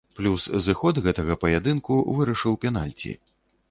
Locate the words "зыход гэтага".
0.67-1.37